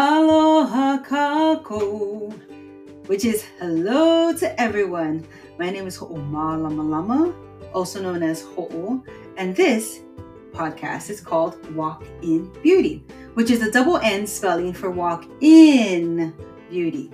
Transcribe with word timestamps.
Aloha 0.00 0.96
kākou, 1.04 2.32
which 3.04 3.26
is 3.26 3.44
hello 3.60 4.32
to 4.32 4.48
everyone. 4.58 5.26
My 5.58 5.68
name 5.68 5.86
is 5.86 5.98
Ho'omalamalama, 5.98 7.34
also 7.74 8.00
known 8.00 8.22
as 8.22 8.40
Ho'o, 8.40 9.04
and 9.36 9.54
this 9.54 10.00
podcast 10.52 11.10
is 11.10 11.20
called 11.20 11.60
Walk 11.76 12.02
in 12.22 12.50
Beauty, 12.62 13.04
which 13.34 13.50
is 13.50 13.60
a 13.60 13.70
double 13.70 13.98
N 13.98 14.26
spelling 14.26 14.72
for 14.72 14.90
walk 14.90 15.26
in 15.42 16.32
beauty. 16.70 17.12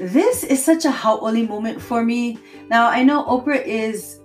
This 0.00 0.44
is 0.44 0.64
such 0.64 0.86
a 0.86 0.90
hau'oli 0.90 1.46
moment 1.46 1.82
for 1.82 2.02
me. 2.02 2.38
Now, 2.70 2.88
I 2.88 3.02
know 3.02 3.24
Oprah 3.24 3.62
is 3.66 4.20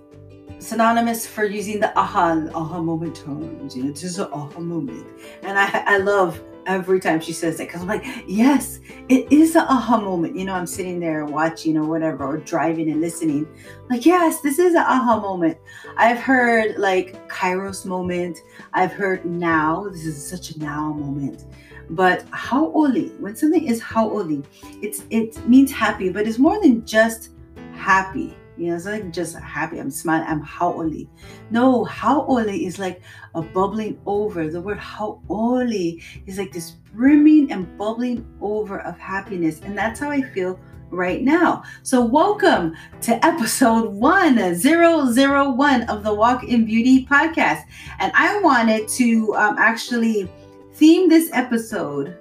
synonymous 0.60 1.26
for 1.26 1.44
using 1.44 1.80
the 1.80 1.96
aha, 1.98 2.46
aha 2.54 2.80
moment 2.80 3.16
tones. 3.16 3.76
You 3.76 3.84
know, 3.84 3.90
this 3.90 4.04
is 4.04 4.20
an 4.20 4.28
aha 4.32 4.60
moment. 4.60 5.04
And 5.42 5.58
I, 5.58 5.82
I 5.84 5.98
love 5.98 6.40
every 6.64 7.00
time 7.00 7.20
she 7.20 7.32
says 7.32 7.58
that 7.58 7.66
because 7.66 7.82
I'm 7.82 7.88
like, 7.88 8.04
yes, 8.26 8.78
it 9.08 9.30
is 9.32 9.56
an 9.56 9.64
aha 9.68 10.00
moment. 10.00 10.36
You 10.36 10.44
know, 10.44 10.54
I'm 10.54 10.66
sitting 10.66 11.00
there 11.00 11.24
watching 11.24 11.76
or 11.76 11.84
whatever, 11.84 12.24
or 12.24 12.38
driving 12.38 12.88
and 12.88 13.00
listening. 13.00 13.48
Like, 13.90 14.06
yes, 14.06 14.40
this 14.42 14.60
is 14.60 14.74
an 14.74 14.84
aha 14.86 15.18
moment. 15.18 15.58
I've 15.96 16.20
heard 16.20 16.76
like 16.78 17.28
Kairos 17.28 17.84
moment. 17.84 18.38
I've 18.74 18.92
heard 18.92 19.24
now. 19.24 19.88
This 19.88 20.06
is 20.06 20.24
such 20.24 20.52
a 20.52 20.58
now 20.60 20.92
moment. 20.92 21.44
But 21.90 22.24
hau'oli, 22.30 23.18
when 23.18 23.34
something 23.34 23.66
is 23.66 23.80
hau'oli, 23.80 24.44
it's 24.82 25.02
it 25.10 25.36
means 25.48 25.72
happy, 25.72 26.10
but 26.10 26.28
it's 26.28 26.38
more 26.38 26.60
than 26.60 26.86
just 26.86 27.30
happy. 27.74 28.34
You 28.56 28.70
know, 28.70 28.76
it's 28.76 28.86
like 28.86 29.12
just 29.12 29.36
happy. 29.36 29.78
I'm 29.78 29.90
smiling. 29.90 30.26
I'm 30.26 30.42
hau'oli. 30.42 31.08
No, 31.50 31.84
hau'oli 31.84 32.66
is 32.66 32.78
like 32.78 33.02
a 33.34 33.42
bubbling 33.42 34.00
over. 34.06 34.48
The 34.48 34.60
word 34.60 34.78
hau'oli 34.78 36.02
is 36.26 36.38
like 36.38 36.52
this 36.52 36.70
brimming 36.94 37.52
and 37.52 37.76
bubbling 37.76 38.26
over 38.40 38.80
of 38.80 38.98
happiness. 38.98 39.60
And 39.60 39.76
that's 39.76 40.00
how 40.00 40.10
I 40.10 40.22
feel 40.22 40.58
right 40.90 41.22
now. 41.22 41.64
So, 41.82 42.02
welcome 42.02 42.74
to 43.02 43.24
episode 43.26 43.92
1001 43.92 45.82
of 45.90 46.02
the 46.02 46.14
Walk 46.14 46.44
in 46.44 46.64
Beauty 46.64 47.04
podcast. 47.04 47.62
And 47.98 48.10
I 48.14 48.40
wanted 48.40 48.88
to 48.88 49.34
um, 49.36 49.56
actually 49.58 50.30
theme 50.72 51.10
this 51.10 51.28
episode 51.34 52.16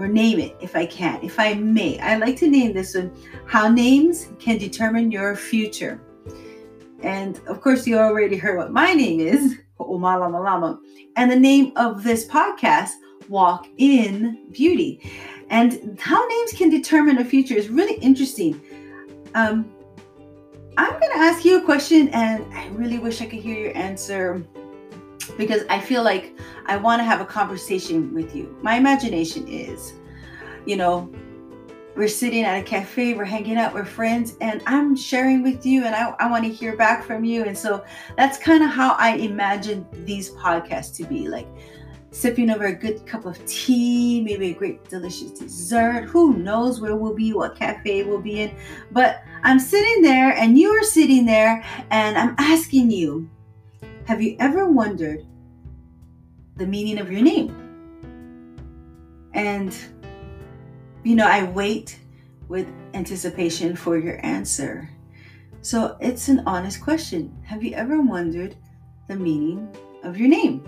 or 0.00 0.08
name 0.08 0.40
it 0.40 0.56
if 0.60 0.74
I 0.74 0.86
can, 0.86 1.22
if 1.22 1.38
I 1.38 1.54
may. 1.54 1.98
I 1.98 2.16
like 2.16 2.36
to 2.38 2.48
name 2.48 2.72
this 2.72 2.94
one 2.94 3.12
How 3.46 3.68
Names 3.68 4.28
Can 4.38 4.56
Determine 4.56 5.10
Your 5.10 5.36
Future. 5.36 6.00
And 7.02 7.38
of 7.46 7.60
course, 7.60 7.86
you 7.86 7.98
already 7.98 8.36
heard 8.36 8.56
what 8.56 8.72
my 8.72 8.94
name 8.94 9.20
is, 9.20 9.58
Ho'omalamalama, 9.78 10.78
and 11.16 11.30
the 11.30 11.38
name 11.38 11.72
of 11.76 12.02
this 12.02 12.26
podcast, 12.26 12.92
Walk 13.28 13.68
in 13.76 14.50
Beauty. 14.52 15.10
And 15.50 15.98
how 16.00 16.26
names 16.26 16.52
can 16.52 16.70
determine 16.70 17.18
a 17.18 17.24
future 17.24 17.54
is 17.54 17.68
really 17.68 17.94
interesting. 17.96 18.60
Um, 19.34 19.70
I'm 20.76 20.98
going 20.98 21.12
to 21.12 21.18
ask 21.18 21.44
you 21.44 21.58
a 21.58 21.64
question, 21.64 22.08
and 22.10 22.44
I 22.54 22.68
really 22.68 22.98
wish 22.98 23.20
I 23.20 23.26
could 23.26 23.40
hear 23.40 23.58
your 23.58 23.76
answer 23.76 24.42
because 25.32 25.62
I 25.68 25.80
feel 25.80 26.02
like 26.02 26.38
I 26.66 26.76
want 26.76 27.00
to 27.00 27.04
have 27.04 27.20
a 27.20 27.24
conversation 27.24 28.12
with 28.14 28.34
you. 28.34 28.56
My 28.62 28.76
imagination 28.76 29.46
is, 29.48 29.94
you 30.66 30.76
know, 30.76 31.10
we're 31.96 32.08
sitting 32.08 32.44
at 32.44 32.58
a 32.58 32.62
cafe, 32.62 33.14
we're 33.14 33.24
hanging 33.24 33.56
out, 33.56 33.74
we're 33.74 33.84
friends, 33.84 34.36
and 34.40 34.62
I'm 34.66 34.94
sharing 34.94 35.42
with 35.42 35.66
you, 35.66 35.84
and 35.84 35.94
I, 35.94 36.14
I 36.20 36.30
want 36.30 36.44
to 36.44 36.50
hear 36.50 36.76
back 36.76 37.04
from 37.04 37.24
you. 37.24 37.44
And 37.44 37.56
so 37.56 37.84
that's 38.16 38.38
kind 38.38 38.62
of 38.62 38.70
how 38.70 38.94
I 38.98 39.16
imagine 39.16 39.86
these 40.04 40.30
podcasts 40.30 40.94
to 40.96 41.04
be 41.04 41.28
like 41.28 41.48
sipping 42.12 42.50
over 42.50 42.66
a 42.66 42.72
good 42.72 43.06
cup 43.06 43.26
of 43.26 43.44
tea, 43.46 44.22
maybe 44.22 44.50
a 44.50 44.54
great 44.54 44.88
delicious 44.88 45.32
dessert. 45.32 46.04
Who 46.04 46.34
knows 46.34 46.80
where 46.80 46.96
we'll 46.96 47.14
be, 47.14 47.32
what 47.32 47.56
cafe 47.56 48.04
we'll 48.04 48.20
be 48.20 48.42
in. 48.42 48.56
But 48.92 49.22
I'm 49.42 49.58
sitting 49.58 50.02
there, 50.02 50.32
and 50.32 50.58
you 50.58 50.70
are 50.70 50.84
sitting 50.84 51.26
there, 51.26 51.64
and 51.90 52.16
I'm 52.16 52.34
asking 52.38 52.90
you 52.90 53.28
have 54.06 54.20
you 54.20 54.36
ever 54.40 54.66
wondered 54.66 55.24
the 56.60 56.66
meaning 56.66 56.98
of 56.98 57.10
your 57.10 57.22
name? 57.22 57.48
And, 59.32 59.76
you 61.02 61.16
know, 61.16 61.26
I 61.26 61.44
wait 61.44 61.98
with 62.48 62.68
anticipation 62.92 63.74
for 63.74 63.96
your 63.96 64.24
answer. 64.24 64.88
So 65.62 65.96
it's 66.00 66.28
an 66.28 66.42
honest 66.46 66.82
question. 66.82 67.34
Have 67.44 67.64
you 67.64 67.74
ever 67.74 68.02
wondered 68.02 68.56
the 69.08 69.16
meaning 69.16 69.74
of 70.04 70.18
your 70.18 70.28
name? 70.28 70.62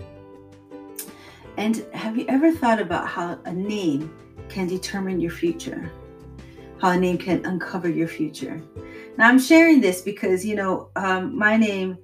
And 1.57 1.85
have 1.93 2.17
you 2.17 2.25
ever 2.27 2.51
thought 2.51 2.81
about 2.81 3.07
how 3.07 3.39
a 3.45 3.53
name 3.53 4.11
can 4.49 4.65
determine 4.65 5.19
your 5.19 5.31
future? 5.31 5.91
How 6.81 6.89
a 6.91 6.97
name 6.97 7.19
can 7.19 7.45
uncover 7.45 7.87
your 7.87 8.07
future? 8.07 8.59
Now, 9.17 9.29
I'm 9.29 9.39
sharing 9.39 9.79
this 9.79 10.01
because, 10.01 10.43
you 10.43 10.55
know, 10.55 10.89
um, 10.95 11.37
my 11.37 11.55
name 11.55 11.99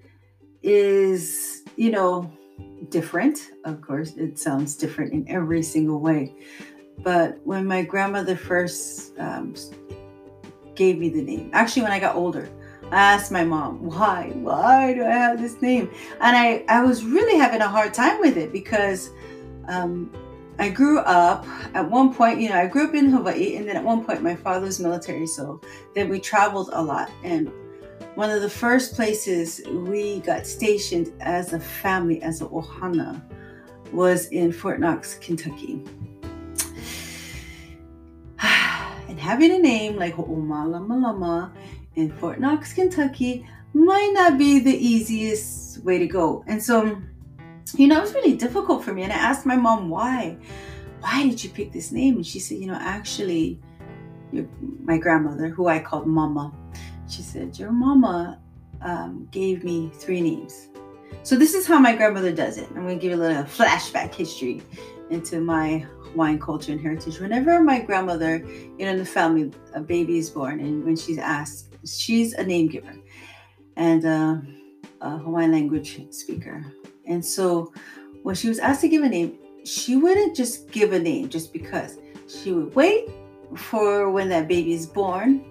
is, 0.61 1.63
you 1.75 1.89
know, 1.89 2.31
different. 2.89 3.51
Of 3.65 3.81
course, 3.81 4.15
it 4.15 4.37
sounds 4.39 4.75
different 4.75 5.13
in 5.13 5.29
every 5.29 5.63
single 5.63 5.99
way. 5.99 6.35
But 6.99 7.39
when 7.45 7.65
my 7.65 7.83
grandmother 7.83 8.35
first 8.35 9.17
um, 9.19 9.55
gave 10.75 10.97
me 10.97 11.09
the 11.09 11.21
name, 11.21 11.49
actually, 11.53 11.83
when 11.83 11.91
I 11.91 11.99
got 11.99 12.15
older, 12.15 12.49
I 12.91 12.95
asked 12.95 13.31
my 13.31 13.43
mom, 13.43 13.85
why? 13.85 14.31
Why 14.33 14.93
do 14.93 15.05
I 15.05 15.11
have 15.11 15.39
this 15.39 15.61
name? 15.61 15.89
And 16.21 16.35
I, 16.35 16.65
I 16.67 16.81
was 16.81 17.03
really 17.03 17.37
having 17.37 17.61
a 17.61 17.67
hard 17.67 17.93
time 17.93 18.19
with 18.19 18.35
it 18.35 18.51
because 18.51 19.11
um, 19.67 20.11
I 20.57 20.69
grew 20.69 20.99
up 20.99 21.45
at 21.73 21.89
one 21.89 22.13
point, 22.13 22.41
you 22.41 22.49
know, 22.49 22.57
I 22.57 22.67
grew 22.67 22.87
up 22.87 22.93
in 22.93 23.09
Hawaii, 23.11 23.55
and 23.55 23.67
then 23.67 23.77
at 23.77 23.83
one 23.83 24.03
point, 24.03 24.21
my 24.21 24.35
father 24.35 24.65
was 24.65 24.79
military, 24.79 25.25
so 25.25 25.61
then 25.95 26.09
we 26.09 26.19
traveled 26.19 26.69
a 26.73 26.81
lot. 26.81 27.09
And 27.23 27.49
one 28.15 28.29
of 28.29 28.41
the 28.41 28.49
first 28.49 28.95
places 28.95 29.61
we 29.67 30.19
got 30.21 30.45
stationed 30.45 31.11
as 31.21 31.53
a 31.53 31.59
family, 31.59 32.21
as 32.21 32.41
a 32.41 32.45
ohana, 32.47 33.21
was 33.91 34.27
in 34.27 34.51
Fort 34.51 34.79
Knox, 34.79 35.15
Kentucky. 35.15 35.83
and 38.41 39.19
having 39.19 39.51
a 39.51 39.59
name 39.59 39.95
like 39.95 40.13
Ho'omalamalama 40.13 41.51
in 41.95 42.11
Fort 42.17 42.39
Knox, 42.39 42.73
Kentucky 42.73 43.47
might 43.73 44.11
not 44.13 44.37
be 44.37 44.59
the 44.59 44.75
easiest 44.75 45.83
way 45.83 45.97
to 45.97 46.07
go. 46.07 46.43
And 46.47 46.61
so, 46.61 47.01
you 47.75 47.87
know, 47.87 47.97
it 47.99 48.01
was 48.01 48.13
really 48.13 48.35
difficult 48.35 48.83
for 48.83 48.93
me. 48.93 49.03
And 49.03 49.13
I 49.13 49.17
asked 49.17 49.45
my 49.45 49.55
mom 49.55 49.89
why. 49.89 50.37
Why 51.01 51.23
did 51.27 51.41
you 51.43 51.49
pick 51.49 51.71
this 51.71 51.91
name? 51.91 52.15
And 52.15 52.25
she 52.27 52.39
said, 52.39 52.57
you 52.57 52.67
know, 52.67 52.77
actually, 52.79 53.59
my 54.83 54.97
grandmother, 54.97 55.47
who 55.47 55.67
I 55.67 55.79
called 55.79 56.07
Mama, 56.07 56.53
she 57.09 57.21
said, 57.21 57.57
Your 57.57 57.71
mama 57.71 58.39
um, 58.81 59.27
gave 59.31 59.63
me 59.63 59.91
three 59.93 60.21
names. 60.21 60.69
So, 61.23 61.35
this 61.35 61.53
is 61.53 61.65
how 61.65 61.79
my 61.79 61.95
grandmother 61.95 62.31
does 62.31 62.57
it. 62.57 62.67
I'm 62.69 62.83
going 62.83 62.99
to 62.99 63.01
give 63.01 63.11
you 63.11 63.17
a 63.17 63.23
little 63.23 63.43
flashback 63.57 64.13
history 64.13 64.61
into 65.09 65.41
my 65.41 65.85
Hawaiian 66.11 66.39
culture 66.39 66.71
and 66.71 66.81
heritage. 66.81 67.19
Whenever 67.19 67.61
my 67.61 67.81
grandmother, 67.81 68.37
you 68.37 68.85
know, 68.85 68.91
in 68.91 68.97
the 68.97 69.05
family, 69.05 69.51
a 69.73 69.81
baby 69.81 70.17
is 70.17 70.29
born, 70.29 70.59
and 70.59 70.83
when 70.83 70.95
she's 70.95 71.17
asked, 71.17 71.75
she's 71.85 72.33
a 72.33 72.43
name 72.43 72.67
giver 72.67 72.95
and 73.75 74.05
uh, 74.05 74.37
a 75.01 75.17
Hawaiian 75.17 75.51
language 75.51 76.01
speaker. 76.13 76.65
And 77.05 77.25
so, 77.25 77.73
when 78.23 78.35
she 78.35 78.49
was 78.49 78.59
asked 78.59 78.81
to 78.81 78.89
give 78.89 79.03
a 79.03 79.09
name, 79.09 79.37
she 79.65 79.95
wouldn't 79.95 80.35
just 80.35 80.71
give 80.71 80.93
a 80.93 80.99
name 80.99 81.29
just 81.29 81.51
because. 81.53 81.97
She 82.27 82.51
would 82.51 82.73
wait 82.75 83.09
for 83.55 84.11
when 84.11 84.29
that 84.29 84.47
baby 84.47 84.73
is 84.73 84.85
born 84.85 85.43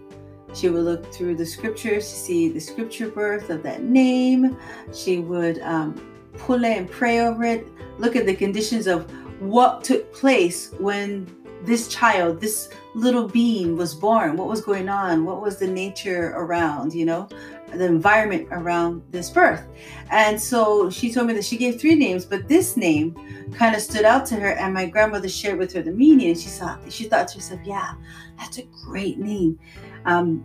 she 0.55 0.69
would 0.69 0.85
look 0.85 1.12
through 1.12 1.37
the 1.37 1.47
scriptures 1.47 2.09
to 2.09 2.15
see 2.15 2.49
the 2.49 2.61
scripture 2.61 3.09
birth 3.09 3.50
of 3.50 3.62
that 3.62 3.83
name. 3.83 4.56
She 4.93 5.19
would 5.19 5.61
um, 5.61 5.95
pull 6.37 6.65
it 6.65 6.77
and 6.77 6.91
pray 6.91 7.21
over 7.21 7.45
it, 7.45 7.69
look 7.99 8.17
at 8.17 8.27
the 8.27 8.35
conditions 8.35 8.87
of 8.87 9.11
what 9.41 9.85
took 9.85 10.12
place 10.12 10.73
when 10.79 11.27
this 11.65 11.89
child, 11.89 12.41
this 12.41 12.71
little 12.95 13.29
being 13.29 13.77
was 13.77 13.95
born, 13.95 14.37
what 14.37 14.49
was 14.49 14.61
going 14.61 14.89
on, 14.89 15.25
what 15.25 15.41
was 15.41 15.59
the 15.59 15.67
nature 15.67 16.33
around, 16.37 16.95
you 16.95 17.05
know, 17.05 17.29
the 17.75 17.85
environment 17.85 18.49
around 18.50 19.03
this 19.11 19.29
birth. 19.31 19.62
And 20.11 20.41
so 20.41 20.89
she 20.89 21.12
told 21.12 21.27
me 21.27 21.35
that 21.35 21.45
she 21.45 21.56
gave 21.56 21.81
three 21.81 21.95
names, 21.95 22.25
but 22.25 22.49
this 22.49 22.77
name 22.77 23.15
kind 23.55 23.75
of 23.75 23.83
stood 23.83 24.05
out 24.05 24.25
to 24.27 24.37
her. 24.37 24.53
And 24.53 24.73
my 24.73 24.87
grandmother 24.87 25.29
shared 25.29 25.59
with 25.59 25.73
her 25.75 25.83
the 25.83 25.93
meaning. 25.93 26.29
And 26.29 26.39
she 26.39 26.49
thought, 26.49 26.81
she 26.91 27.05
thought 27.05 27.29
to 27.29 27.35
herself, 27.35 27.61
yeah, 27.65 27.95
that's 28.39 28.59
a 28.59 28.62
great 28.85 29.19
name. 29.19 29.59
Um, 30.05 30.45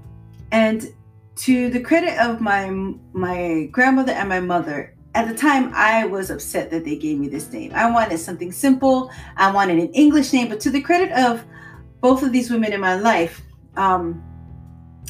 and 0.52 0.94
to 1.36 1.70
the 1.70 1.80
credit 1.80 2.18
of 2.20 2.42
my 2.42 2.70
my 3.14 3.68
grandmother 3.72 4.12
and 4.12 4.30
my 4.30 4.40
mother, 4.40 4.96
at 5.16 5.28
the 5.28 5.34
time 5.34 5.72
I 5.74 6.06
was 6.06 6.30
upset 6.30 6.70
that 6.72 6.86
they 6.86 6.96
gave 6.96 7.20
me 7.20 7.28
this 7.28 7.52
name. 7.52 7.72
I 7.74 7.90
wanted 7.90 8.20
something 8.20 8.52
simple. 8.52 9.12
I 9.38 9.52
wanted 9.52 9.80
an 9.80 9.92
English 9.94 10.34
name. 10.34 10.50
But 10.50 10.60
to 10.62 10.70
the 10.70 10.82
credit 10.82 11.12
of 11.14 11.44
both 12.02 12.24
of 12.24 12.32
these 12.32 12.52
women 12.52 12.74
in 12.74 12.82
my 12.82 12.96
life, 12.96 13.42
um, 13.78 14.24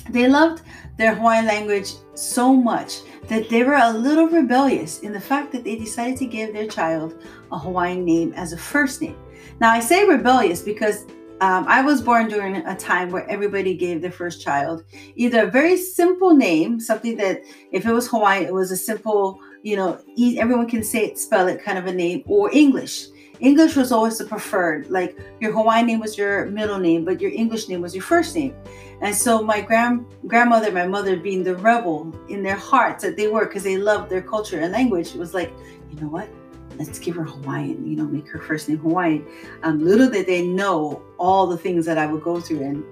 They 0.09 0.27
loved 0.27 0.63
their 0.97 1.15
Hawaiian 1.15 1.45
language 1.45 1.93
so 2.13 2.53
much 2.53 3.01
that 3.29 3.49
they 3.49 3.63
were 3.63 3.75
a 3.75 3.93
little 3.93 4.27
rebellious 4.27 4.99
in 4.99 5.13
the 5.13 5.19
fact 5.19 5.51
that 5.51 5.63
they 5.63 5.75
decided 5.75 6.17
to 6.17 6.25
give 6.25 6.53
their 6.53 6.67
child 6.67 7.15
a 7.51 7.57
Hawaiian 7.57 8.03
name 8.03 8.33
as 8.35 8.53
a 8.53 8.57
first 8.57 9.01
name. 9.01 9.17
Now, 9.59 9.71
I 9.71 9.79
say 9.79 10.05
rebellious 10.05 10.61
because 10.61 11.05
um, 11.43 11.65
I 11.67 11.81
was 11.81 12.01
born 12.01 12.29
during 12.29 12.55
a 12.55 12.73
time 12.73 13.11
where 13.11 13.29
everybody 13.29 13.75
gave 13.75 14.01
their 14.01 14.13
first 14.13 14.41
child 14.41 14.85
either 15.17 15.45
a 15.45 15.51
very 15.51 15.75
simple 15.75 16.33
name, 16.33 16.79
something 16.79 17.17
that 17.17 17.41
if 17.73 17.85
it 17.85 17.91
was 17.91 18.07
Hawaiian, 18.07 18.45
it 18.45 18.53
was 18.53 18.71
a 18.71 18.77
simple, 18.77 19.41
you 19.61 19.75
know, 19.75 19.99
everyone 20.37 20.69
can 20.69 20.83
say 20.83 21.03
it, 21.03 21.19
spell 21.19 21.49
it 21.49 21.61
kind 21.61 21.77
of 21.77 21.85
a 21.85 21.91
name, 21.91 22.23
or 22.27 22.49
English. 22.53 23.07
English 23.41 23.75
was 23.75 23.91
always 23.91 24.19
the 24.19 24.23
preferred. 24.23 24.89
Like 24.89 25.19
your 25.41 25.51
Hawaiian 25.51 25.85
name 25.85 25.99
was 25.99 26.17
your 26.17 26.45
middle 26.45 26.79
name, 26.79 27.03
but 27.03 27.19
your 27.19 27.31
English 27.31 27.67
name 27.67 27.81
was 27.81 27.93
your 27.93 28.05
first 28.05 28.33
name. 28.35 28.55
And 29.01 29.13
so 29.13 29.43
my 29.43 29.59
grand 29.59 30.05
grandmother, 30.27 30.71
my 30.71 30.87
mother, 30.87 31.17
being 31.17 31.43
the 31.43 31.57
rebel 31.57 32.15
in 32.29 32.41
their 32.41 32.55
hearts 32.55 33.03
that 33.03 33.17
they 33.17 33.27
were, 33.27 33.47
because 33.47 33.63
they 33.63 33.77
loved 33.77 34.09
their 34.09 34.21
culture 34.21 34.61
and 34.61 34.71
language, 34.71 35.13
was 35.15 35.33
like, 35.33 35.51
you 35.91 35.99
know 35.99 36.07
what? 36.07 36.29
Let's 36.77 36.99
give 36.99 37.15
her 37.15 37.23
Hawaiian. 37.23 37.87
You 37.87 37.95
know, 37.95 38.05
make 38.05 38.27
her 38.29 38.39
first 38.39 38.69
name 38.69 38.79
Hawaiian. 38.79 39.25
Um, 39.63 39.83
little 39.83 40.09
did 40.09 40.25
they 40.25 40.45
know 40.45 41.01
all 41.17 41.47
the 41.47 41.57
things 41.57 41.85
that 41.85 41.97
I 41.97 42.05
would 42.05 42.23
go 42.23 42.39
through. 42.39 42.61
And 42.61 42.83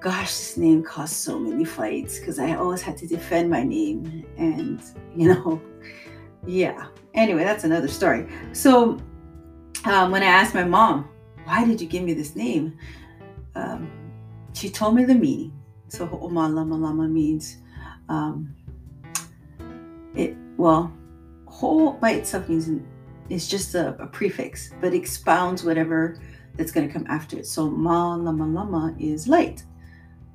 gosh, 0.00 0.28
this 0.28 0.56
name 0.56 0.82
caused 0.82 1.14
so 1.14 1.38
many 1.38 1.64
fights 1.64 2.18
because 2.18 2.38
I 2.38 2.54
always 2.54 2.82
had 2.82 2.96
to 2.98 3.06
defend 3.06 3.50
my 3.50 3.62
name. 3.62 4.24
And 4.36 4.80
you 5.16 5.34
know, 5.34 5.60
yeah. 6.46 6.86
Anyway, 7.14 7.44
that's 7.44 7.64
another 7.64 7.88
story. 7.88 8.28
So 8.52 8.98
um, 9.84 10.10
when 10.10 10.22
I 10.22 10.26
asked 10.26 10.54
my 10.54 10.64
mom, 10.64 11.08
why 11.44 11.64
did 11.64 11.80
you 11.80 11.88
give 11.88 12.02
me 12.02 12.14
this 12.14 12.36
name? 12.36 12.78
Um, 13.54 13.90
she 14.52 14.68
told 14.68 14.94
me 14.94 15.04
the 15.04 15.14
meaning. 15.14 15.52
So 15.88 16.06
Ho'omalamalama 16.06 17.10
means 17.10 17.56
um, 18.08 18.54
it, 20.14 20.36
well, 20.56 20.92
ho 21.46 21.92
by 21.92 22.12
itself 22.12 22.48
means 22.48 22.68
it's 23.30 23.46
just 23.46 23.74
a, 23.74 23.94
a, 24.02 24.06
prefix, 24.06 24.72
but 24.80 24.92
expounds 24.92 25.64
whatever 25.64 26.20
that's 26.56 26.72
going 26.72 26.86
to 26.86 26.92
come 26.92 27.06
after 27.08 27.38
it. 27.38 27.46
So 27.46 27.70
ma 27.70 28.14
lama 28.14 28.46
lama 28.46 28.94
is 28.98 29.28
light. 29.28 29.64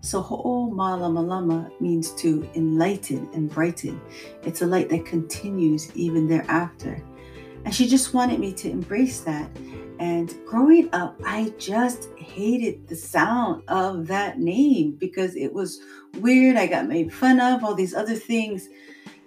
So 0.01 0.21
ho'o 0.21 0.41
oh, 0.45 0.69
ma 0.69 0.95
lama 0.95 1.21
lama 1.21 1.69
means 1.79 2.11
to 2.15 2.47
enlighten 2.55 3.29
and 3.33 3.49
brighten. 3.49 3.99
It's 4.43 4.61
a 4.61 4.65
light 4.65 4.89
that 4.89 5.05
continues 5.05 5.93
even 5.95 6.27
thereafter. 6.27 7.03
And 7.65 7.73
she 7.73 7.87
just 7.87 8.13
wanted 8.13 8.39
me 8.39 8.53
to 8.53 8.69
embrace 8.69 9.21
that. 9.21 9.49
And 9.99 10.33
growing 10.45 10.89
up, 10.93 11.19
I 11.25 11.53
just 11.57 12.09
hated 12.17 12.87
the 12.87 12.95
sound 12.95 13.63
of 13.67 14.07
that 14.07 14.39
name 14.39 14.95
because 14.99 15.35
it 15.35 15.53
was 15.53 15.79
weird. 16.19 16.57
I 16.57 16.67
got 16.67 16.87
made 16.87 17.13
fun 17.13 17.39
of, 17.39 17.63
all 17.63 17.73
these 17.73 17.95
other 17.95 18.15
things. 18.15 18.69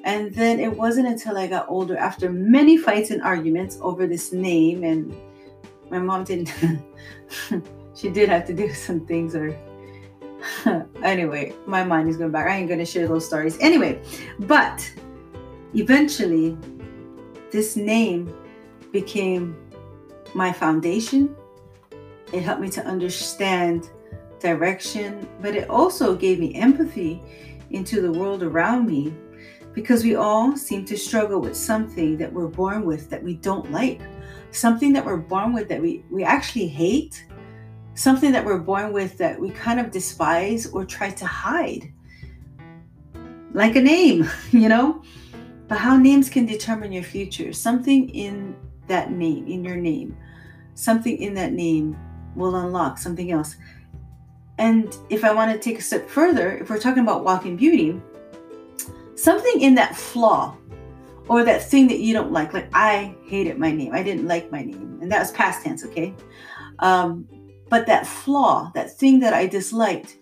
And 0.05 0.35
then 0.35 0.61
it 0.61 0.75
wasn't 0.77 1.09
until 1.09 1.37
I 1.37 1.47
got 1.47 1.67
older, 1.69 1.97
after 1.97 2.31
many 2.31 2.77
fights 2.77 3.11
and 3.11 3.23
arguments 3.23 3.79
over 3.83 4.07
this 4.07 4.33
name, 4.33 4.85
and 4.85 5.15
my 5.91 5.99
mom 5.99 6.25
didn't, 6.25 6.53
she 7.95 8.09
did 8.09 8.29
have 8.29 8.47
to 8.47 8.55
do 8.55 8.73
some 8.73 9.07
things 9.07 9.35
or 9.35 9.59
anyway, 11.03 11.53
my 11.67 11.85
mind 11.85 12.09
is 12.09 12.17
going 12.17 12.31
back. 12.31 12.47
I 12.47 12.57
ain't 12.57 12.69
going 12.69 12.79
to 12.79 12.87
share 12.87 13.09
those 13.09 13.27
stories. 13.27 13.59
Anyway, 13.61 14.01
but 14.41 14.91
eventually 15.75 16.57
this 17.51 17.77
name 17.77 18.33
became 18.93 19.57
my 20.35 20.53
foundation. 20.53 21.35
It 22.33 22.43
helped 22.43 22.61
me 22.61 22.71
to 22.71 22.85
understand 22.85 23.91
direction, 24.39 25.29
but 25.41 25.57
it 25.57 25.69
also 25.69 26.15
gave 26.15 26.39
me 26.39 26.55
empathy 26.55 27.21
into 27.71 28.01
the 28.01 28.13
world 28.13 28.43
around 28.43 28.87
me 28.87 29.13
because 29.75 30.05
we 30.05 30.17
all 30.17 30.57
seem 30.57 30.85
to 30.87 30.97
struggle 30.97 31.41
with 31.41 31.57
something 31.57 32.17
that 32.17 32.33
we're 32.33 32.49
born 32.49 32.85
with 32.85 33.11
that 33.11 33.23
we 33.23 33.35
don't 33.35 33.71
like, 33.71 34.01
something 34.51 34.93
that 34.93 35.05
we're 35.05 35.17
born 35.17 35.53
with 35.53 35.69
that 35.69 35.81
we, 35.81 36.05
we 36.11 36.25
actually 36.25 36.67
hate, 36.67 37.25
something 37.95 38.33
that 38.33 38.45
we're 38.45 38.59
born 38.59 38.93
with 38.93 39.19
that 39.19 39.39
we 39.39 39.51
kind 39.51 39.79
of 39.79 39.91
despise 39.91 40.67
or 40.67 40.85
try 40.85 41.11
to 41.11 41.27
hide. 41.27 41.93
Like 43.53 43.77
a 43.77 43.81
name, 43.81 44.29
you 44.51 44.69
know? 44.69 45.03
but 45.69 45.77
how 45.79 45.97
names 45.97 46.31
can 46.31 46.47
determine 46.47 46.93
your 46.93 47.05
future. 47.05 47.53
Something 47.53 48.09
in 48.09 48.57
that 48.89 49.13
name, 49.13 49.47
in 49.47 49.63
your 49.63 49.77
name, 49.77 50.17
something 50.75 51.19
in 51.19 51.35
that 51.35 51.53
name 51.53 51.97
will 52.35 52.57
unlock 52.57 52.99
something 52.99 53.31
else. 53.31 53.57
And 54.57 54.97
if 55.11 55.25
I 55.25 55.33
want 55.33 55.53
to 55.53 55.59
take 55.59 55.79
a 55.79 55.83
step 55.83 56.09
further, 56.09 56.57
if 56.57 56.71
we're 56.71 56.79
talking 56.81 57.03
about 57.03 57.23
walking 57.23 57.57
beauty, 57.57 58.01
something 59.19 59.61
in 59.61 59.75
that 59.75 59.97
flaw 59.97 60.57
or 61.29 61.45
that 61.45 61.63
thing 61.63 61.89
that 61.89 61.99
you 61.99 62.15
don't 62.15 62.33
like, 62.33 62.55
like 62.55 62.69
I 62.73 63.15
hated 63.27 63.59
my 63.59 63.71
name, 63.71 63.95
I 63.95 64.03
didn't 64.03 64.27
like 64.27 64.51
my 64.51 64.63
name, 64.63 64.99
and 65.03 65.11
that 65.13 65.19
was 65.19 65.33
past 65.33 65.65
tense, 65.65 65.85
okay? 65.85 66.15
Um, 66.79 67.29
but 67.69 67.87
that 67.87 68.07
flaw, 68.07 68.71
that 68.75 68.97
thing 68.97 69.21
that 69.21 69.35
I 69.35 69.47
disliked, 69.47 70.17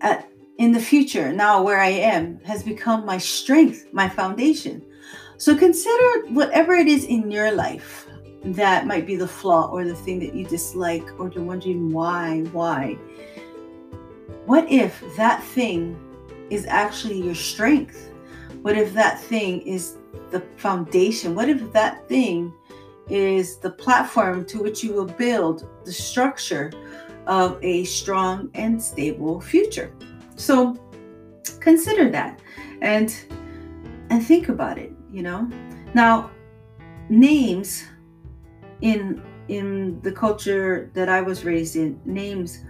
at 0.00 0.30
in 0.58 0.72
the 0.72 0.80
future, 0.80 1.32
now 1.32 1.62
where 1.62 1.80
I 1.80 1.88
am, 1.88 2.40
has 2.40 2.62
become 2.62 3.06
my 3.06 3.18
strength, 3.18 3.86
my 3.92 4.08
foundation. 4.08 4.84
So 5.36 5.56
consider 5.56 6.26
whatever 6.28 6.74
it 6.74 6.88
is 6.88 7.04
in 7.04 7.30
your 7.30 7.52
life 7.52 8.08
that 8.44 8.86
might 8.86 9.06
be 9.06 9.16
the 9.16 9.28
flaw 9.28 9.68
or 9.70 9.84
the 9.84 9.94
thing 9.94 10.18
that 10.20 10.34
you 10.34 10.44
dislike 10.44 11.08
or 11.18 11.28
you're 11.28 11.44
wondering 11.44 11.92
why, 11.92 12.42
why. 12.52 12.94
What 14.46 14.70
if 14.70 15.02
that 15.16 15.42
thing 15.42 15.96
is 16.50 16.66
actually 16.66 17.20
your 17.20 17.34
strength? 17.34 18.10
What 18.62 18.76
if 18.76 18.92
that 18.94 19.20
thing 19.20 19.62
is 19.62 19.96
the 20.30 20.40
foundation? 20.56 21.34
What 21.34 21.48
if 21.48 21.72
that 21.72 22.08
thing 22.08 22.52
is 23.08 23.58
the 23.58 23.70
platform 23.70 24.44
to 24.46 24.62
which 24.62 24.82
you 24.82 24.92
will 24.92 25.06
build 25.06 25.66
the 25.84 25.92
structure 25.92 26.72
of 27.26 27.58
a 27.62 27.84
strong 27.84 28.50
and 28.54 28.82
stable 28.82 29.40
future? 29.40 29.94
So 30.36 30.76
consider 31.60 32.10
that 32.10 32.40
and 32.82 33.14
and 34.10 34.24
think 34.24 34.48
about 34.48 34.78
it, 34.78 34.92
you 35.12 35.22
know. 35.22 35.48
Now, 35.94 36.30
names 37.08 37.84
in 38.80 39.22
in 39.48 40.00
the 40.02 40.12
culture 40.12 40.90
that 40.94 41.08
I 41.08 41.22
was 41.22 41.44
raised 41.44 41.76
in, 41.76 42.00
names 42.04 42.64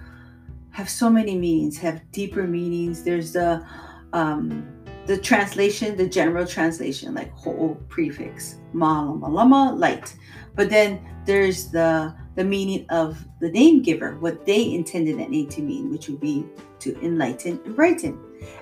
have 0.78 0.88
so 0.88 1.10
many 1.10 1.36
meanings, 1.36 1.76
have 1.76 2.00
deeper 2.12 2.44
meanings. 2.44 3.02
There's 3.02 3.32
the 3.32 3.66
um, 4.12 4.64
the 5.06 5.18
translation, 5.18 5.96
the 5.96 6.08
general 6.08 6.46
translation, 6.46 7.14
like 7.14 7.32
ho 7.32 7.76
prefix, 7.88 8.60
ma 8.72 9.02
lama 9.02 9.28
lama, 9.28 9.74
light. 9.74 10.14
But 10.54 10.70
then 10.70 11.00
there's 11.26 11.72
the 11.72 12.14
the 12.36 12.44
meaning 12.44 12.86
of 12.90 13.26
the 13.40 13.50
name 13.50 13.82
giver, 13.82 14.20
what 14.20 14.46
they 14.46 14.72
intended 14.72 15.18
that 15.18 15.30
name 15.30 15.48
to 15.48 15.62
mean, 15.62 15.90
which 15.90 16.08
would 16.08 16.20
be 16.20 16.46
to 16.78 16.96
enlighten 17.04 17.60
and 17.64 17.74
brighten. 17.74 18.16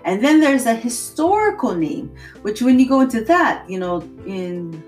And 0.07 0.25
then 0.25 0.41
there's 0.41 0.65
a 0.65 0.75
historical 0.75 1.75
name, 1.75 2.17
which 2.41 2.63
when 2.63 2.79
you 2.79 2.89
go 2.89 3.01
into 3.03 3.23
that, 3.25 3.69
you 3.69 3.79
know, 3.79 4.01
in 4.25 4.83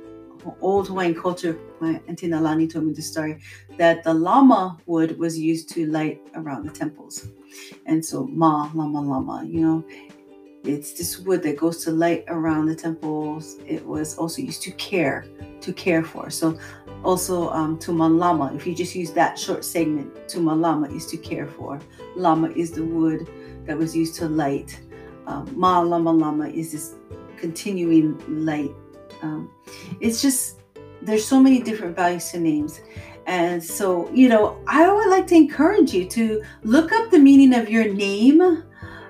old 0.61 0.89
Hawaiian 0.89 1.15
culture, 1.15 1.59
my 1.81 2.01
auntie 2.09 2.29
Nalani 2.29 2.71
told 2.71 2.87
me 2.87 2.93
the 2.93 3.03
story 3.03 3.41
that 3.77 4.03
the 4.05 4.15
lama 4.15 4.79
wood 4.87 5.19
was 5.19 5.39
used 5.39 5.69
to 5.71 5.87
light 5.87 6.21
around 6.35 6.67
the 6.67 6.73
temples. 6.73 7.29
And 7.87 8.05
so 8.05 8.27
ma, 8.27 8.71
lama, 8.75 9.01
lama, 9.01 9.45
you 9.47 9.61
know, 9.61 9.85
it's 10.65 10.93
this 10.93 11.19
wood 11.19 11.43
that 11.45 11.57
goes 11.57 11.85
to 11.85 11.91
light 11.91 12.25
around 12.29 12.67
the 12.67 12.75
temples. 12.75 13.57
It 13.67 13.85
was 13.87 14.19
also 14.19 14.43
used 14.43 14.63
to 14.63 14.73
care, 14.73 15.25
to 15.61 15.73
care 15.73 16.05
for. 16.05 16.31
So 16.31 16.59
also 17.05 17.51
um, 17.51 17.79
Tuman 17.79 18.19
Lama, 18.19 18.53
if 18.55 18.67
you 18.67 18.75
just 18.75 18.95
use 18.95 19.13
that 19.13 19.39
short 19.39 19.65
segment, 19.65 20.15
Tuman 20.29 20.61
Lama 20.61 20.89
is 20.89 21.07
to 21.07 21.17
care 21.17 21.47
for. 21.47 21.81
Lama 22.17 22.51
is 22.51 22.73
the 22.73 22.85
wood 22.85 23.29
that 23.67 23.79
was 23.79 23.97
used 23.97 24.15
to 24.17 24.29
light. 24.29 24.81
Um, 25.27 25.51
Ma 25.57 25.81
Lama 25.81 26.13
Lama 26.13 26.49
is 26.49 26.73
this 26.73 26.95
continuing 27.39 28.21
light. 28.45 28.71
Um, 29.23 29.51
it's 30.01 30.23
just, 30.23 30.61
there's 31.03 31.27
so 31.27 31.41
many 31.41 31.61
different 31.61 31.97
values 31.97 32.31
to 32.31 32.41
names. 32.41 32.81
And 33.27 33.63
so, 33.63 34.11
you 34.13 34.29
know, 34.29 34.63
I 34.67 34.91
would 34.91 35.09
like 35.09 35.27
to 35.29 35.35
encourage 35.35 35.93
you 35.93 36.07
to 36.09 36.43
look 36.63 36.93
up 36.93 37.11
the 37.11 37.19
meaning 37.19 37.55
of 37.55 37.69
your 37.69 37.93
name, 37.93 38.65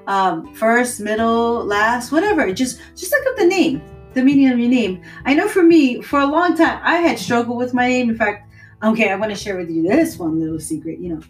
um, 0.06 0.52
first, 0.54 1.00
middle, 1.00 1.64
last, 1.64 2.10
whatever. 2.10 2.52
Just, 2.52 2.80
just 2.96 3.12
look 3.12 3.26
up 3.26 3.36
the 3.36 3.46
name 3.46 3.82
the 4.14 4.24
meaning 4.24 4.50
of 4.50 4.58
your 4.58 4.68
name. 4.68 5.02
I 5.24 5.34
know 5.34 5.48
for 5.48 5.62
me, 5.62 6.02
for 6.02 6.20
a 6.20 6.26
long 6.26 6.56
time, 6.56 6.80
I 6.82 6.96
had 6.96 7.18
struggled 7.18 7.58
with 7.58 7.74
my 7.74 7.88
name. 7.88 8.10
In 8.10 8.16
fact, 8.16 8.50
okay, 8.82 9.10
I 9.10 9.16
want 9.16 9.30
to 9.30 9.36
share 9.36 9.56
with 9.56 9.70
you 9.70 9.82
this 9.82 10.18
one 10.18 10.40
little 10.40 10.58
secret. 10.58 10.98
You 10.98 11.14
know, 11.14 11.20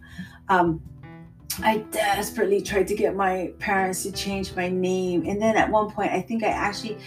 um, 0.48 0.82
I 1.60 1.78
desperately 1.90 2.62
tried 2.62 2.86
to 2.88 2.94
get 2.94 3.16
my 3.16 3.52
parents 3.58 4.02
to 4.04 4.12
change 4.12 4.54
my 4.54 4.68
name, 4.68 5.24
and 5.26 5.40
then 5.40 5.56
at 5.56 5.70
one 5.70 5.90
point, 5.90 6.12
I 6.12 6.20
think 6.20 6.42
I 6.44 6.48
actually 6.48 6.98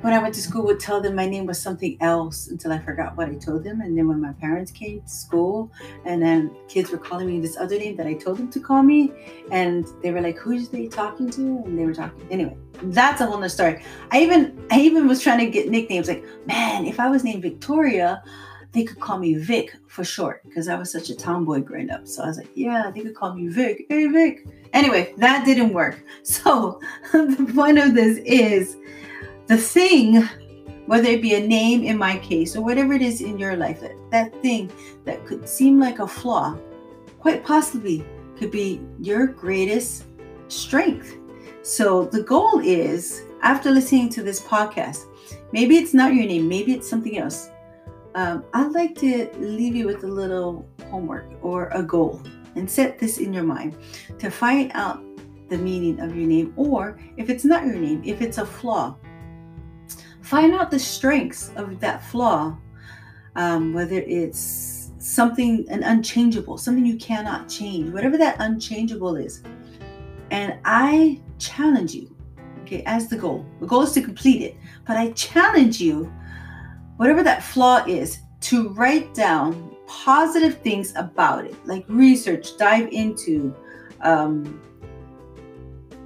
when 0.00 0.12
I 0.12 0.18
went 0.18 0.34
to 0.34 0.40
school 0.40 0.64
would 0.64 0.78
tell 0.78 1.00
them 1.00 1.14
my 1.14 1.26
name 1.26 1.46
was 1.46 1.60
something 1.60 1.96
else 2.00 2.48
until 2.48 2.72
I 2.72 2.78
forgot 2.78 3.16
what 3.16 3.28
I 3.28 3.34
told 3.34 3.64
them. 3.64 3.80
And 3.80 3.96
then 3.98 4.06
when 4.06 4.20
my 4.20 4.32
parents 4.32 4.70
came 4.70 5.00
to 5.00 5.08
school 5.08 5.72
and 6.04 6.22
then 6.22 6.54
kids 6.68 6.90
were 6.90 6.98
calling 6.98 7.26
me 7.26 7.40
this 7.40 7.56
other 7.56 7.78
name 7.78 7.96
that 7.96 8.06
I 8.06 8.14
told 8.14 8.38
them 8.38 8.48
to 8.50 8.60
call 8.60 8.82
me, 8.82 9.12
and 9.50 9.86
they 10.02 10.12
were 10.12 10.20
like, 10.20 10.38
Who's 10.38 10.68
they 10.68 10.86
talking 10.86 11.30
to? 11.30 11.62
And 11.64 11.78
they 11.78 11.84
were 11.84 11.94
talking 11.94 12.26
anyway. 12.30 12.56
That's 12.82 13.20
a 13.20 13.26
whole 13.26 13.36
nother 13.36 13.48
story. 13.48 13.82
I 14.12 14.22
even 14.22 14.66
I 14.70 14.80
even 14.80 15.08
was 15.08 15.20
trying 15.20 15.38
to 15.38 15.50
get 15.50 15.68
nicknames 15.68 16.08
like, 16.08 16.24
man, 16.46 16.86
if 16.86 17.00
I 17.00 17.08
was 17.08 17.24
named 17.24 17.42
Victoria, 17.42 18.22
they 18.72 18.84
could 18.84 19.00
call 19.00 19.18
me 19.18 19.34
Vic 19.34 19.74
for 19.88 20.04
short 20.04 20.42
because 20.44 20.68
I 20.68 20.76
was 20.76 20.92
such 20.92 21.10
a 21.10 21.16
tomboy 21.16 21.60
growing 21.60 21.90
up. 21.90 22.06
So 22.06 22.22
I 22.22 22.26
was 22.26 22.36
like, 22.36 22.50
yeah, 22.54 22.92
they 22.94 23.00
could 23.00 23.14
call 23.14 23.34
me 23.34 23.48
Vic. 23.48 23.86
Hey, 23.88 24.06
Vic. 24.06 24.46
Anyway, 24.72 25.14
that 25.16 25.44
didn't 25.44 25.72
work. 25.72 26.04
So 26.22 26.80
the 27.12 27.52
point 27.54 27.78
of 27.78 27.94
this 27.94 28.18
is 28.18 28.76
the 29.48 29.56
thing, 29.56 30.22
whether 30.86 31.08
it 31.08 31.22
be 31.22 31.34
a 31.34 31.46
name 31.46 31.82
in 31.82 31.98
my 31.98 32.18
case 32.18 32.54
or 32.54 32.62
whatever 32.62 32.92
it 32.92 33.02
is 33.02 33.20
in 33.22 33.38
your 33.38 33.56
life, 33.56 33.80
that, 33.80 33.96
that 34.10 34.42
thing 34.42 34.70
that 35.04 35.24
could 35.26 35.48
seem 35.48 35.80
like 35.80 35.98
a 35.98 36.06
flaw, 36.06 36.56
quite 37.18 37.44
possibly 37.44 38.04
could 38.38 38.50
be 38.50 38.80
your 39.00 39.26
greatest 39.26 40.04
strength. 40.48 41.16
So 41.62 42.04
the 42.04 42.22
goal 42.22 42.60
is 42.60 43.22
after 43.42 43.70
listening 43.70 44.10
to 44.10 44.22
this 44.22 44.40
podcast, 44.40 45.06
maybe 45.52 45.76
it's 45.76 45.94
not 45.94 46.14
your 46.14 46.26
name, 46.26 46.46
maybe 46.46 46.74
it's 46.74 46.88
something 46.88 47.18
else. 47.18 47.50
Um, 48.14 48.44
I'd 48.52 48.72
like 48.72 48.94
to 48.96 49.30
leave 49.38 49.74
you 49.74 49.86
with 49.86 50.04
a 50.04 50.08
little 50.08 50.68
homework 50.90 51.26
or 51.42 51.68
a 51.68 51.82
goal 51.82 52.22
and 52.54 52.70
set 52.70 52.98
this 52.98 53.18
in 53.18 53.32
your 53.32 53.44
mind 53.44 53.76
to 54.18 54.30
find 54.30 54.72
out 54.74 55.02
the 55.48 55.58
meaning 55.58 56.00
of 56.00 56.14
your 56.14 56.26
name, 56.26 56.52
or 56.56 56.98
if 57.16 57.30
it's 57.30 57.44
not 57.44 57.64
your 57.64 57.76
name, 57.76 58.02
if 58.04 58.20
it's 58.20 58.38
a 58.38 58.44
flaw, 58.44 58.96
Find 60.28 60.52
out 60.52 60.70
the 60.70 60.78
strengths 60.78 61.50
of 61.56 61.80
that 61.80 62.04
flaw, 62.04 62.54
um, 63.34 63.72
whether 63.72 63.96
it's 63.96 64.90
something 64.98 65.64
an 65.70 65.82
unchangeable, 65.82 66.58
something 66.58 66.84
you 66.84 66.98
cannot 66.98 67.48
change, 67.48 67.88
whatever 67.94 68.18
that 68.18 68.36
unchangeable 68.38 69.16
is. 69.16 69.42
And 70.30 70.58
I 70.66 71.22
challenge 71.38 71.94
you, 71.94 72.14
okay, 72.60 72.82
as 72.84 73.08
the 73.08 73.16
goal. 73.16 73.46
The 73.60 73.66
goal 73.66 73.80
is 73.84 73.92
to 73.92 74.02
complete 74.02 74.42
it, 74.42 74.58
but 74.86 74.98
I 74.98 75.12
challenge 75.12 75.80
you, 75.80 76.12
whatever 76.98 77.22
that 77.22 77.42
flaw 77.42 77.82
is, 77.86 78.18
to 78.42 78.68
write 78.74 79.14
down 79.14 79.74
positive 79.86 80.58
things 80.58 80.92
about 80.96 81.46
it, 81.46 81.56
like 81.66 81.86
research, 81.88 82.58
dive 82.58 82.90
into, 82.92 83.54
um, 84.02 84.60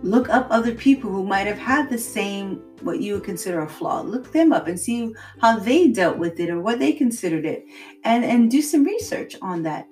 look 0.05 0.29
up 0.29 0.47
other 0.49 0.77
people 0.77 1.11
who 1.11 1.25
might 1.25 1.49
have 1.49 1.59
had 1.59 1.91
the 1.91 1.99
same 1.99 2.63
what 2.85 3.01
you 3.01 3.15
would 3.15 3.25
consider 3.25 3.63
a 3.63 3.69
flaw. 3.69 4.03
Look 4.03 4.33
them 4.33 4.53
up 4.53 4.67
and 4.67 4.79
see 4.79 5.15
how 5.41 5.59
they 5.59 5.89
dealt 5.89 6.19
with 6.19 6.41
it 6.41 6.51
or 6.51 6.61
what 6.61 6.79
they 6.79 6.93
considered 6.93 7.45
it 7.45 7.65
and 8.05 8.25
and 8.25 8.51
do 8.51 8.63
some 8.63 8.85
research 8.85 9.37
on 9.43 9.63
that. 9.63 9.89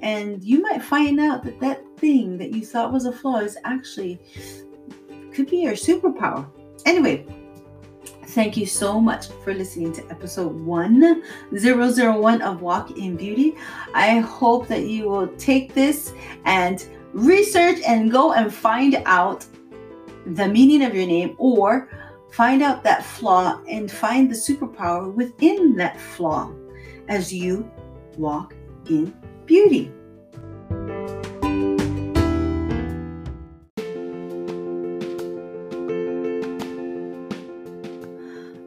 And 0.00 0.42
you 0.42 0.60
might 0.60 0.82
find 0.82 1.20
out 1.20 1.44
that 1.44 1.60
that 1.60 1.82
thing 1.98 2.38
that 2.38 2.52
you 2.52 2.66
thought 2.66 2.92
was 2.92 3.04
a 3.04 3.12
flaw 3.12 3.38
is 3.38 3.56
actually 3.64 4.20
could 5.32 5.48
be 5.48 5.58
your 5.58 5.74
superpower. 5.74 6.46
Anyway 6.84 7.26
Thank 8.32 8.56
you 8.56 8.64
so 8.64 8.98
much 8.98 9.26
for 9.44 9.52
listening 9.52 9.92
to 9.92 10.10
episode 10.10 10.58
1001 10.58 12.42
of 12.42 12.62
Walk 12.62 12.96
in 12.96 13.14
Beauty. 13.14 13.54
I 13.92 14.20
hope 14.20 14.68
that 14.68 14.86
you 14.86 15.06
will 15.06 15.28
take 15.36 15.74
this 15.74 16.14
and 16.46 16.82
research 17.12 17.80
and 17.86 18.10
go 18.10 18.32
and 18.32 18.52
find 18.52 19.02
out 19.04 19.44
the 20.24 20.48
meaning 20.48 20.82
of 20.82 20.94
your 20.94 21.06
name 21.06 21.36
or 21.36 21.90
find 22.32 22.62
out 22.62 22.82
that 22.82 23.04
flaw 23.04 23.60
and 23.68 23.90
find 23.90 24.30
the 24.30 24.34
superpower 24.34 25.12
within 25.12 25.76
that 25.76 26.00
flaw 26.00 26.52
as 27.08 27.32
you 27.32 27.70
walk 28.16 28.54
in 28.88 29.14
beauty. 29.44 29.92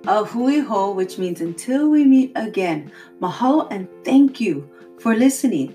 A 0.07 0.23
hui 0.23 0.59
ho, 0.59 0.91
which 0.91 1.17
means 1.17 1.41
until 1.41 1.89
we 1.89 2.03
meet 2.05 2.31
again. 2.35 2.91
Mahalo 3.19 3.67
and 3.71 3.87
thank 4.03 4.39
you 4.39 4.69
for 4.99 5.15
listening. 5.15 5.73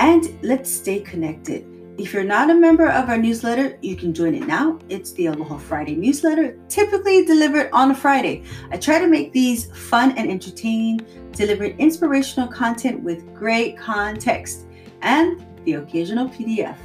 And 0.00 0.36
let's 0.42 0.68
stay 0.68 0.98
connected. 0.98 1.69
If 2.00 2.14
you're 2.14 2.24
not 2.24 2.48
a 2.48 2.54
member 2.54 2.88
of 2.88 3.10
our 3.10 3.18
newsletter, 3.18 3.76
you 3.82 3.94
can 3.94 4.14
join 4.14 4.34
it 4.34 4.46
now. 4.46 4.78
It's 4.88 5.12
the 5.12 5.26
Aloha 5.26 5.58
Friday 5.58 5.94
newsletter, 5.94 6.56
typically 6.70 7.26
delivered 7.26 7.68
on 7.74 7.90
a 7.90 7.94
Friday. 7.94 8.42
I 8.70 8.78
try 8.78 8.98
to 8.98 9.06
make 9.06 9.34
these 9.34 9.66
fun 9.76 10.16
and 10.16 10.30
entertaining, 10.30 11.06
deliver 11.32 11.64
inspirational 11.64 12.48
content 12.48 13.02
with 13.02 13.34
great 13.34 13.76
context, 13.76 14.64
and 15.02 15.44
the 15.66 15.74
occasional 15.74 16.26
PDF. 16.30 16.78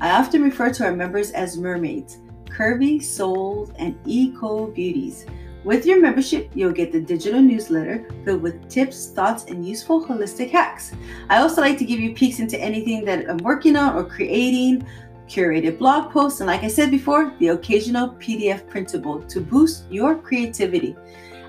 I 0.00 0.10
often 0.18 0.42
refer 0.42 0.72
to 0.72 0.86
our 0.86 0.96
members 0.96 1.30
as 1.30 1.56
mermaids, 1.56 2.18
curvy 2.46 3.00
souls, 3.00 3.70
and 3.78 3.96
eco 4.04 4.66
beauties. 4.66 5.26
With 5.66 5.84
your 5.84 6.00
membership, 6.00 6.52
you'll 6.54 6.70
get 6.70 6.92
the 6.92 7.00
digital 7.00 7.40
newsletter 7.40 8.08
filled 8.24 8.40
with 8.40 8.68
tips, 8.68 9.08
thoughts, 9.08 9.46
and 9.46 9.66
useful 9.66 10.06
holistic 10.06 10.52
hacks. 10.52 10.92
I 11.28 11.38
also 11.38 11.60
like 11.60 11.76
to 11.78 11.84
give 11.84 11.98
you 11.98 12.14
peeks 12.14 12.38
into 12.38 12.56
anything 12.56 13.04
that 13.04 13.28
I'm 13.28 13.38
working 13.38 13.74
on 13.74 13.96
or 13.96 14.04
creating, 14.04 14.86
curated 15.26 15.76
blog 15.76 16.12
posts, 16.12 16.38
and 16.38 16.46
like 16.46 16.62
I 16.62 16.68
said 16.68 16.92
before, 16.92 17.34
the 17.40 17.48
occasional 17.48 18.10
PDF 18.10 18.68
printable 18.68 19.20
to 19.22 19.40
boost 19.40 19.90
your 19.90 20.14
creativity. 20.14 20.94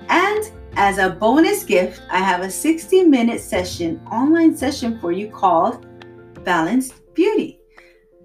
And 0.08 0.50
as 0.74 0.98
a 0.98 1.10
bonus 1.10 1.62
gift, 1.62 2.02
I 2.10 2.18
have 2.18 2.40
a 2.40 2.50
60 2.50 3.04
minute 3.04 3.40
session, 3.40 4.00
online 4.10 4.56
session 4.56 4.98
for 4.98 5.12
you 5.12 5.30
called 5.30 5.86
Balanced 6.42 7.14
Beauty. 7.14 7.60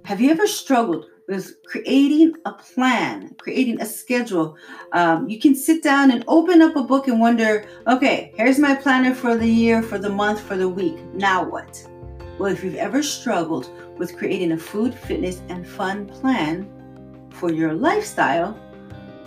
Have 0.06 0.20
you 0.20 0.32
ever 0.32 0.48
struggled 0.48 1.06
was 1.28 1.56
creating 1.66 2.34
a 2.46 2.54
plan, 2.54 3.36
creating 3.38 3.82
a 3.82 3.86
schedule. 3.86 4.58
Um, 4.92 5.30
you 5.30 5.40
can 5.40 5.56
sit 5.56 5.82
down 5.84 6.12
and 6.12 6.24
open 6.28 6.62
up 6.62 6.76
a 6.76 6.84
book 6.84 7.08
and 7.08 7.20
wonder, 7.20 7.66
okay, 7.88 8.34
here's 8.36 8.60
my 8.60 8.76
planner 8.76 9.16
for 9.16 9.38
the 9.38 9.48
year, 9.48 9.82
for 9.82 9.98
the 9.98 10.10
month, 10.10 10.42
for 10.42 10.58
the 10.58 10.68
week. 10.68 10.98
Now 11.14 11.44
what? 11.44 11.88
Well, 12.38 12.52
if 12.52 12.64
you've 12.64 12.76
ever 12.76 13.04
struggled 13.04 13.70
with 13.98 14.18
creating 14.18 14.52
a 14.52 14.58
food, 14.58 14.94
fitness, 14.94 15.42
and 15.50 15.68
fun 15.68 16.08
plan 16.08 16.68
for 17.32 17.52
your 17.52 17.74
lifestyle, 17.74 18.58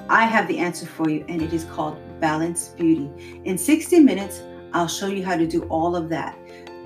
I 0.09 0.25
have 0.25 0.49
the 0.49 0.59
answer 0.59 0.87
for 0.87 1.09
you, 1.09 1.25
and 1.29 1.41
it 1.41 1.53
is 1.53 1.65
called 1.65 1.99
Balanced 2.21 2.77
Beauty. 2.77 3.11
In 3.45 3.57
60 3.57 4.01
minutes, 4.01 4.43
I'll 4.73 4.89
show 4.89 5.07
you 5.07 5.25
how 5.25 5.37
to 5.37 5.47
do 5.47 5.63
all 5.65 5.97
of 5.97 6.09
that. 6.11 6.37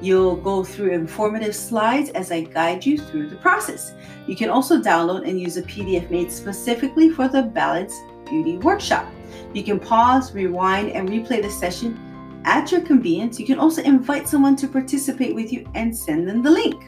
You'll 0.03 0.37
go 0.37 0.65
through 0.65 0.93
informative 0.93 1.55
slides 1.55 2.09
as 2.11 2.33
I 2.33 2.43
guide 2.43 2.87
you 2.87 2.97
through 2.97 3.29
the 3.29 3.37
process. 3.37 3.93
You 4.27 4.35
can 4.35 4.49
also 4.49 4.81
download 4.81 5.29
and 5.29 5.39
use 5.39 5.59
a 5.59 5.63
PDF 5.63 6.11
made 6.11 6.33
specifically 6.33 7.11
for 7.11 7.29
the 7.29 7.43
Balanced 7.43 8.01
Beauty 8.25 8.57
Workshop. 8.57 9.07
You 9.53 9.63
can 9.63 9.79
pause, 9.79 10.33
rewind, 10.33 10.93
and 10.93 11.09
replay 11.09 11.43
the 11.43 11.51
session 11.51 11.99
at 12.45 12.73
your 12.73 12.81
convenience. 12.81 13.39
You 13.39 13.45
can 13.45 13.59
also 13.59 13.83
invite 13.83 14.27
someone 14.27 14.57
to 14.57 14.69
participate 14.69 15.35
with 15.35 15.53
you 15.53 15.69
and 15.75 15.95
send 15.95 16.27
them 16.27 16.43
the 16.43 16.51
link. 16.51 16.83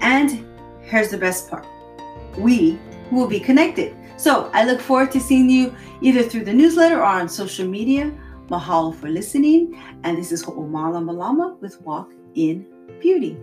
And 0.00 0.46
here's 0.82 1.10
the 1.10 1.18
best 1.18 1.50
part 1.50 1.66
we 2.38 2.78
will 3.10 3.26
be 3.26 3.40
connected. 3.40 3.96
So 4.18 4.50
I 4.52 4.64
look 4.64 4.80
forward 4.80 5.10
to 5.12 5.20
seeing 5.20 5.50
you 5.50 5.74
either 6.00 6.22
through 6.22 6.44
the 6.44 6.52
newsletter 6.52 7.00
or 7.00 7.04
on 7.04 7.28
social 7.28 7.66
media. 7.66 8.12
Mahalo 8.48 8.94
for 8.94 9.08
listening. 9.08 9.82
And 10.04 10.16
this 10.16 10.30
is 10.30 10.44
Ho'omalamalama 10.44 11.60
with 11.60 11.80
Walk 11.82 12.12
in 12.36 12.64
beauty. 13.00 13.36